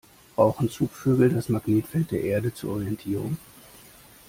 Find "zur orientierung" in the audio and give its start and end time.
2.55-3.37